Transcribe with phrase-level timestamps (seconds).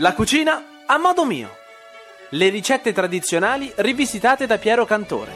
[0.00, 1.56] La cucina a modo mio.
[2.30, 5.32] Le ricette tradizionali rivisitate da Piero Cantore.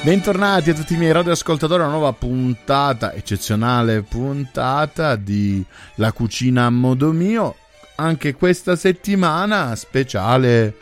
[0.00, 5.62] Bentornati a tutti i miei radioascoltatori a una nuova puntata, eccezionale puntata di
[5.96, 7.56] La cucina a modo mio.
[7.96, 10.74] Anche questa settimana speciale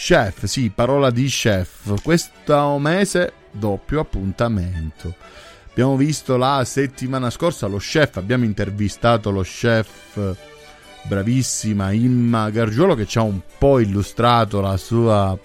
[0.00, 2.00] chef, sì, parola di chef.
[2.02, 5.16] Questo mese doppio appuntamento.
[5.70, 10.36] Abbiamo visto la settimana scorsa lo chef, abbiamo intervistato lo chef
[11.02, 15.36] bravissima Imma Gargiuolo che ci ha un po' illustrato la sua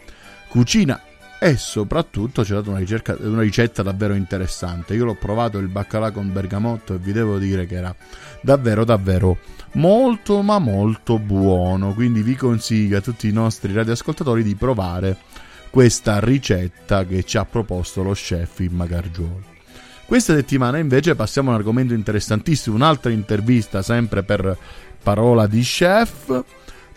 [0.48, 1.02] cucina
[1.44, 4.94] e soprattutto ci ha dato una, ricerca, una, ricetta davvero interessante.
[4.94, 7.94] Io l'ho provato il baccalà con bergamotto e vi devo dire che era
[8.40, 9.38] davvero davvero
[9.74, 11.94] molto ma molto buono.
[11.94, 15.18] Quindi vi consiglio a tutti i nostri radioascoltatori di provare
[15.70, 19.44] questa ricetta che ci ha proposto lo chef in Magargiolo.
[20.06, 24.58] Questa settimana invece passiamo a un argomento interessantissimo, un'altra intervista sempre per
[25.04, 26.42] parola di chef.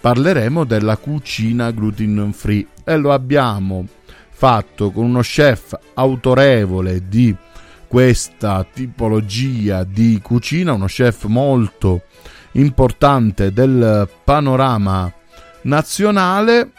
[0.00, 3.88] Parleremo della cucina gluten free e lo abbiamo
[4.38, 7.34] fatto con uno chef autorevole di
[7.86, 12.02] questa tipologia di cucina, uno chef molto
[12.52, 15.10] importante del panorama
[15.62, 16.70] nazionale,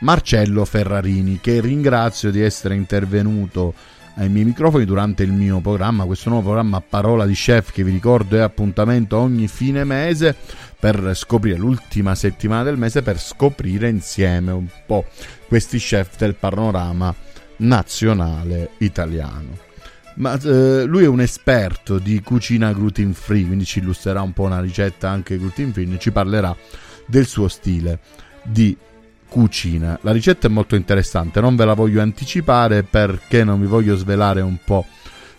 [0.00, 3.72] Marcello Ferrarini, che ringrazio di essere intervenuto
[4.16, 7.92] ai miei microfoni durante il mio programma, questo nuovo programma Parola di Chef che vi
[7.92, 10.34] ricordo è appuntamento ogni fine mese
[10.80, 15.04] per scoprire l'ultima settimana del mese per scoprire insieme un po'
[15.46, 17.14] questi chef del panorama
[17.58, 19.68] nazionale italiano.
[20.14, 24.44] Ma eh, lui è un esperto di cucina gluten free, quindi ci illustrerà un po'
[24.44, 26.56] una ricetta anche gluten free, ci parlerà
[27.06, 28.00] del suo stile
[28.42, 28.76] di
[29.28, 29.98] cucina.
[30.02, 34.40] La ricetta è molto interessante, non ve la voglio anticipare perché non vi voglio svelare
[34.40, 34.86] un po'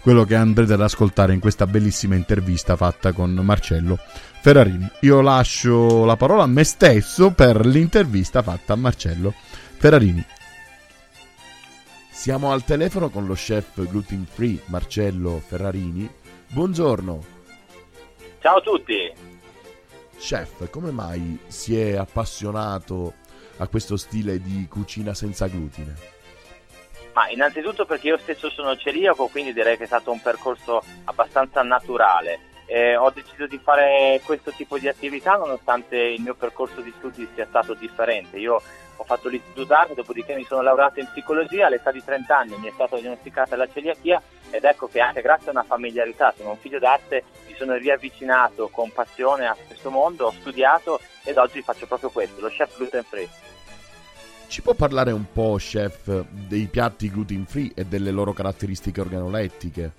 [0.02, 4.00] quello che andrete ad ascoltare in questa bellissima intervista fatta con Marcello
[4.42, 4.90] Ferrarini.
[5.02, 9.34] Io lascio la parola a me stesso per l'intervista fatta a Marcello
[9.78, 10.26] Ferrarini.
[12.10, 16.10] Siamo al telefono con lo chef gluten free Marcello Ferrarini.
[16.48, 17.24] Buongiorno.
[18.40, 19.12] Ciao a tutti.
[20.18, 23.14] Chef, come mai si è appassionato
[23.58, 26.21] a questo stile di cucina senza glutine?
[27.14, 31.62] Ma innanzitutto perché io stesso sono celiaco, quindi direi che è stato un percorso abbastanza
[31.62, 32.50] naturale.
[32.66, 37.28] Eh, ho deciso di fare questo tipo di attività nonostante il mio percorso di studi
[37.36, 38.38] sia stato differente.
[38.38, 38.62] Io
[39.02, 42.68] ho fatto l'istituto d'arte, dopodiché mi sono laureato in psicologia, all'età di 30 anni mi
[42.68, 44.22] è stata diagnosticata la celiachia
[44.52, 48.70] ed ecco che anche grazie a una familiarità, sono un figlio d'arte, mi sono riavvicinato
[48.70, 53.04] con passione a questo mondo, ho studiato ed oggi faccio proprio questo, lo chef gluten
[53.04, 53.51] free.
[54.52, 59.92] Ci può parlare un po', chef, dei piatti gluten free e delle loro caratteristiche organolettiche?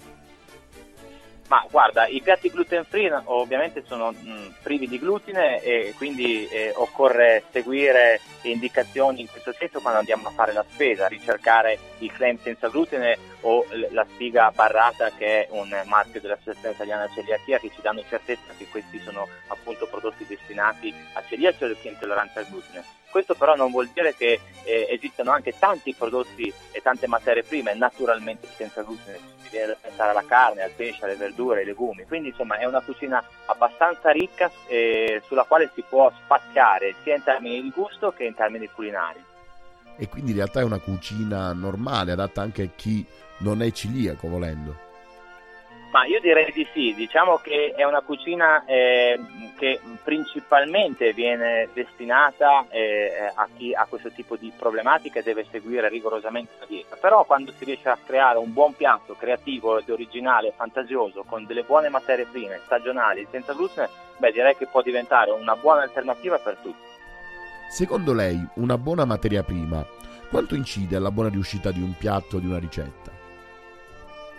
[1.49, 6.71] Ma guarda, i piatti gluten free ovviamente sono mh, privi di glutine e quindi eh,
[6.77, 12.39] occorre seguire indicazioni in questo senso quando andiamo a fare la spesa, ricercare il claim
[12.43, 17.81] senza glutine o la spiga barrata che è un marchio dell'Associazione Italiana Celiachia che ci
[17.81, 22.49] danno certezza che questi sono appunto prodotti destinati a celiaci o chi è intollerante al
[22.51, 23.01] glutine.
[23.13, 27.75] Questo però non vuol dire che eh, esistono anche tanti prodotti e tante materie prime
[27.75, 32.07] naturalmente senza glutine, si viene da pensare alla carne, al pesce, alle verdure, ai legumi,
[32.07, 37.23] quindi insomma è una cucina abbastanza ricca eh, sulla quale si può spaziare sia in
[37.23, 39.23] termini di gusto che in termini culinari.
[39.99, 43.07] E quindi in realtà è una cucina normale, adatta anche a chi
[43.41, 44.91] non è ciliaco volendo.
[45.93, 49.21] Ma io direi di sì, diciamo che è una cucina eh,
[49.59, 55.91] che principalmente viene destinata eh, a chi ha questo tipo di problematiche e deve seguire
[55.91, 60.55] rigorosamente la dieta, però quando si riesce a creare un buon piatto creativo ed originale,
[60.57, 65.57] fantasioso, con delle buone materie prime, stagionali, senza glutine, beh direi che può diventare una
[65.57, 66.89] buona alternativa per tutti.
[67.69, 69.85] Secondo lei una buona materia prima
[70.31, 73.12] quanto incide alla buona riuscita di un piatto o di una ricetta?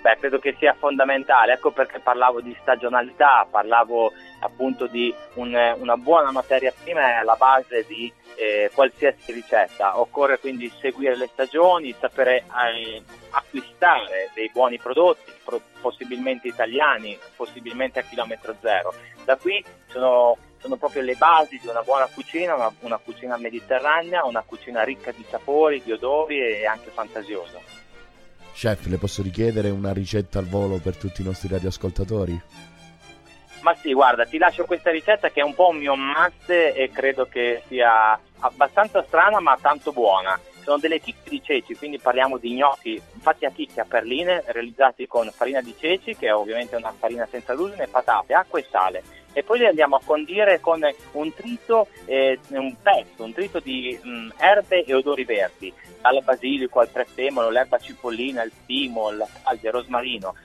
[0.04, 4.12] Beh, credo che sia fondamentale, ecco perché parlavo di stagionalità, parlavo
[4.42, 9.98] appunto di un, una buona materia prima è alla base di eh, qualsiasi ricetta.
[9.98, 18.00] Occorre quindi seguire le stagioni, sapere eh, acquistare dei buoni prodotti, pro- possibilmente italiani, possibilmente
[18.00, 18.94] a chilometro zero.
[19.24, 24.26] Da qui sono, sono proprio le basi di una buona cucina, una, una cucina mediterranea,
[24.26, 27.82] una cucina ricca di sapori, di odori e anche fantasiosa.
[28.54, 32.42] Chef, le posso richiedere una ricetta al volo per tutti i nostri radioascoltatori?
[33.62, 36.90] Ma sì, guarda, ti lascio questa ricetta che è un po' un mio must e
[36.94, 40.40] credo che sia abbastanza strana ma tanto buona.
[40.64, 45.08] sono delle chicche di ceci, quindi parliamo di gnocchi fatti a chicche a perline realizzati
[45.08, 49.04] con farina di ceci, che è ovviamente una farina senza glutine, patate, acqua e sale.
[49.34, 50.82] E poi li andiamo a condire con
[51.14, 56.22] un trito, eh, un pesto, un trito di mh, mm, erbe e odori verdi, dal
[56.24, 59.26] basilico al prezzemolo, l'erba cipollina, il timo, il
[59.72, 60.36] rosmarino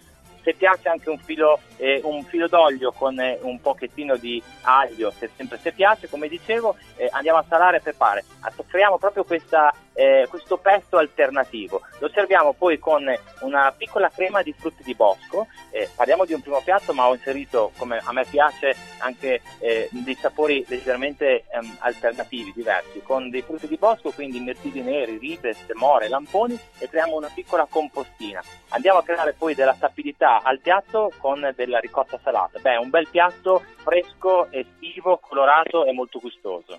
[0.48, 5.10] se piace anche un filo, eh, un filo d'olio con eh, un pochettino di aglio,
[5.10, 8.24] se sempre se piace, come dicevo, eh, andiamo a salare e pepare.
[8.66, 11.80] Creiamo proprio questa, eh, questo pesto alternativo.
[11.98, 13.04] Lo serviamo poi con
[13.40, 15.48] una piccola crema di frutti di bosco.
[15.70, 19.88] Eh, parliamo di un primo piatto, ma ho inserito, come a me piace, anche eh,
[19.90, 25.66] dei sapori leggermente ehm, alternativi, diversi, con dei frutti di bosco, quindi mirtilli neri, ribes,
[25.74, 28.40] more, lamponi e creiamo una piccola compostina.
[28.68, 32.60] Andiamo a creare poi della sapidità al piatto con della ricotta salata.
[32.60, 36.78] Beh, un bel piatto fresco, estivo, colorato e molto gustoso.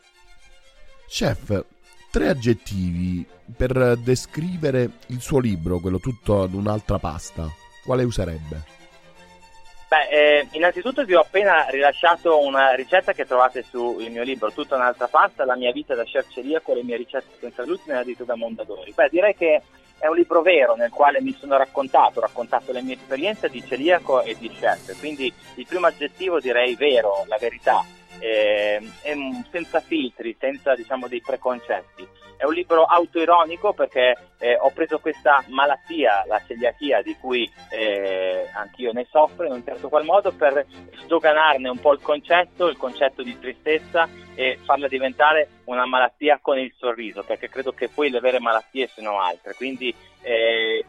[1.09, 1.65] Chef,
[2.09, 3.25] tre aggettivi
[3.55, 7.47] per descrivere il suo libro, quello tutto ad un'altra pasta.
[7.83, 8.77] Quale userebbe?
[9.89, 14.75] Beh, eh, innanzitutto vi ho appena rilasciato una ricetta che trovate sul mio libro, tutta
[14.75, 18.23] un'altra pasta, la mia vita da chef celiaco, le mie ricette senza glutine e adito
[18.23, 18.93] da Mondadori.
[18.93, 19.63] Beh, direi che
[19.97, 24.21] è un libro vero nel quale mi sono raccontato, raccontato le mie esperienze di celiaco
[24.21, 27.83] e di chef, quindi il primo aggettivo direi vero, la verità,
[28.19, 28.81] eh,
[29.51, 32.07] senza filtri, senza diciamo dei preconcetti.
[32.37, 38.49] È un libro autoironico perché eh, ho preso questa malattia, la celiachia, di cui eh,
[38.53, 40.65] anch'io ne soffro in un certo qual modo, per
[41.03, 46.57] sdoganarne un po' il concetto, il concetto di tristezza e farla diventare una malattia con
[46.57, 49.53] il sorriso, perché credo che poi le vere malattie siano altre.
[49.55, 50.85] Quindi eh,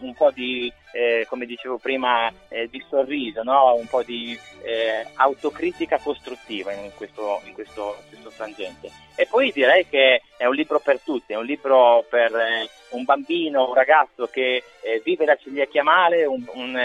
[0.00, 3.74] un po' di, eh, come dicevo prima, eh, di sorriso, no?
[3.74, 8.90] un po' di eh, autocritica costruttiva in questo, in questo, questo frangente.
[9.14, 13.04] E poi direi che è un libro per tutti, è un libro per eh, un
[13.04, 16.78] bambino, un ragazzo che eh, vive la celiachia male, un, un,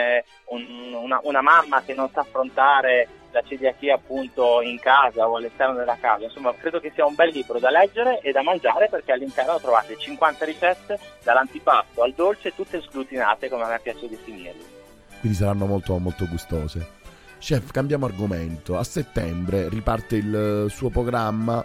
[0.94, 5.98] una, una mamma che non sa affrontare la celiachia appunto in casa o all'esterno della
[6.00, 6.26] casa.
[6.26, 9.98] Insomma, credo che sia un bel libro da leggere e da mangiare perché all'interno trovate
[9.98, 14.78] 50 ricette dall'antipasto al dolce, tutte sglutinate come a me piace definirle.
[15.20, 16.98] Quindi saranno molto, molto gustose.
[17.40, 18.78] Chef, cambiamo argomento.
[18.78, 21.64] A settembre riparte il suo programma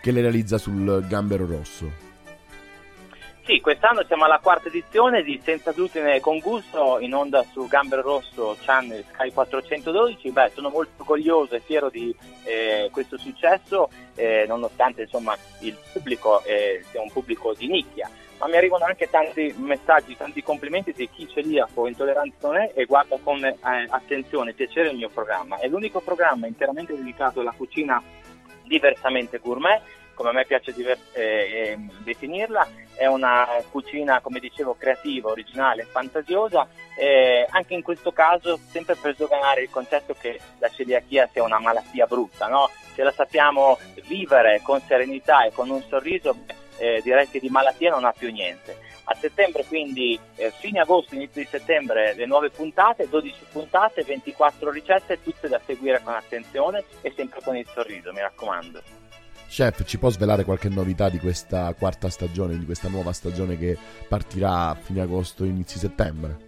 [0.00, 2.05] che le realizza sul gambero rosso.
[3.46, 8.02] Sì, quest'anno siamo alla quarta edizione di Senza glutine con gusto in onda su Gambero
[8.02, 10.32] Rosso Channel Sky 412.
[10.32, 12.12] Beh, sono molto orgoglioso e fiero di
[12.42, 18.10] eh, questo successo, eh, nonostante insomma, il pubblico eh, sia un pubblico di nicchia.
[18.38, 22.84] Ma mi arrivano anche tanti messaggi, tanti complimenti di chi celiaco intollerante non è e
[22.84, 25.58] guarda con eh, attenzione e piacere il mio programma.
[25.58, 28.02] È l'unico programma interamente dedicato alla cucina
[28.64, 29.80] diversamente gourmet
[30.16, 35.84] come a me piace diver- eh, eh, definirla, è una cucina, come dicevo, creativa, originale,
[35.84, 36.66] fantasiosa,
[36.98, 41.60] eh, anche in questo caso sempre per sdoganare il concetto che la celiachia sia una
[41.60, 42.70] malattia brutta, no?
[42.94, 46.34] se la sappiamo vivere con serenità e con un sorriso,
[46.78, 48.84] eh, direi che di malattia non ha più niente.
[49.08, 54.70] A settembre, quindi eh, fine agosto, inizio di settembre, le nuove puntate, 12 puntate, 24
[54.70, 59.05] ricette, tutte da seguire con attenzione e sempre con il sorriso, mi raccomando.
[59.48, 63.76] Chef, ci può svelare qualche novità di questa quarta stagione, di questa nuova stagione che
[64.08, 66.46] partirà a fine agosto, inizi settembre?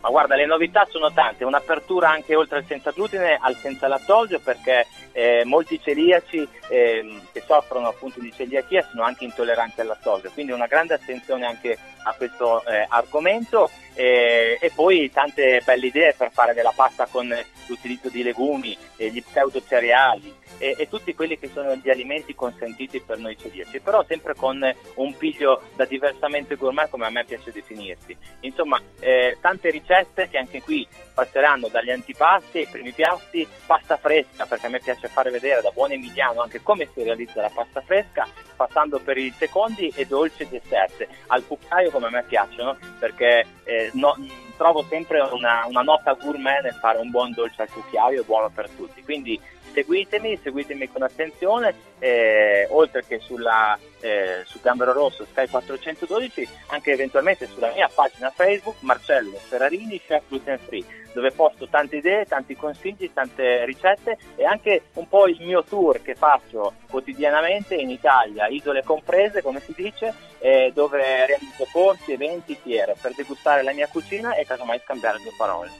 [0.00, 4.40] Ma guarda, le novità sono tante, un'apertura anche oltre al senza glutine al senza lattosio
[4.40, 10.30] perché eh, molti celiaci eh, che soffrono appunto di celiachia sono anche intolleranti al lattosio,
[10.30, 16.14] quindi una grande attenzione anche a questo eh, argomento e, e, poi tante belle idee
[16.14, 17.34] per fare della pasta con
[17.66, 23.00] l'utilizzo di legumi, gli pseudo cereali e, e, tutti quelli che sono gli alimenti consentiti
[23.00, 24.62] per noi celiaci, però sempre con
[24.94, 28.16] un piglio da diversamente gourmet come a me piace definirsi.
[28.40, 30.86] Insomma, eh, tante ricette che anche qui
[31.20, 35.70] passeranno dagli antipasti ai primi piatti, pasta fresca, perché a me piace fare vedere da
[35.70, 40.48] buon emiliano anche come si realizza la pasta fresca, passando per i secondi e dolci
[40.48, 44.16] dessert, al cucchiaio come a me piacciono, perché eh, no,
[44.56, 48.70] trovo sempre una, una, nota gourmet nel fare un buon dolce al cucchiaio, buono per
[48.70, 49.02] tutti.
[49.02, 49.38] Quindi
[49.72, 56.92] seguitemi, seguitemi con attenzione, eh, oltre che sulla, eh, su Gambero Rosso Sky 412, anche
[56.92, 62.56] eventualmente sulla mia pagina Facebook Marcello Ferrarini Chef Gluten Free, dove posto tante idee, tanti
[62.56, 68.46] consigli, tante ricette e anche un po' il mio tour che faccio quotidianamente in Italia,
[68.46, 73.88] isole comprese come si dice, eh, dove realizzo corsi, eventi, fiere per degustare la mia
[73.88, 75.70] cucina e casomai scambiare due parole.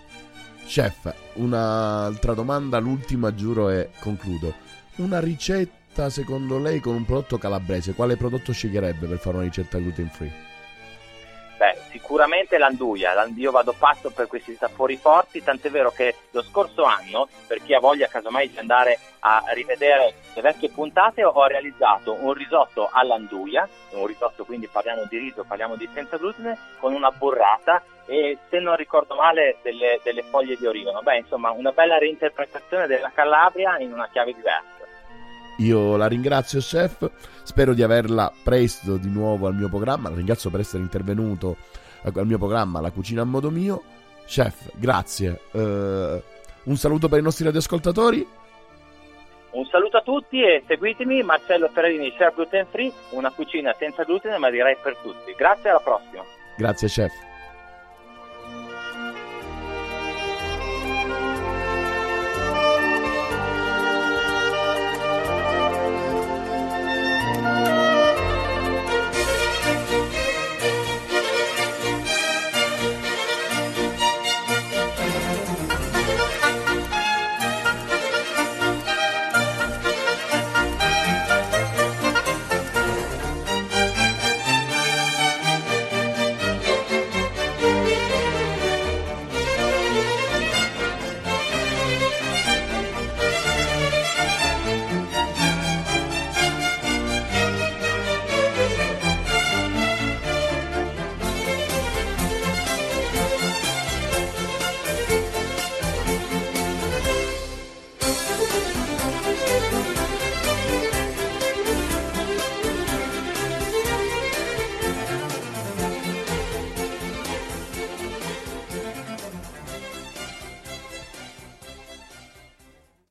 [0.70, 4.54] Chef, un'altra domanda, l'ultima giuro e concludo.
[4.98, 9.78] Una ricetta secondo lei con un prodotto calabrese, quale prodotto sceglierebbe per fare una ricetta
[9.78, 10.32] gluten free?
[11.58, 16.84] Beh, sicuramente l'anduia, io vado pazzo per questi sapori forti, tant'è vero che lo scorso
[16.84, 22.16] anno, per chi ha voglia casomai di andare a rivedere le vecchie puntate, ho realizzato
[22.20, 27.10] un risotto all'anduia, un risotto quindi parliamo di riso, parliamo di senza glutine, con una
[27.10, 31.00] burrata e se non ricordo male delle, delle foglie di origano.
[31.00, 34.78] Beh, insomma, una bella reinterpretazione della Calabria in una chiave diversa.
[35.58, 37.08] Io la ringrazio, chef.
[37.44, 40.08] Spero di averla presto di nuovo al mio programma.
[40.08, 41.56] La ringrazio per essere intervenuto
[42.02, 43.80] al mio programma La cucina a modo mio.
[44.26, 45.42] Chef, grazie.
[45.52, 46.20] Uh,
[46.64, 48.26] un saluto per i nostri radioascoltatori.
[49.52, 54.38] Un saluto a tutti e seguitemi Marcello Ferrerini, chef gluten free, una cucina senza glutine
[54.38, 55.32] ma direi per tutti.
[55.36, 56.24] Grazie alla prossima.
[56.56, 57.29] Grazie chef.